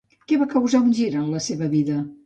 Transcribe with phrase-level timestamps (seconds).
[0.31, 2.05] Què va causar un gir en la seva vida?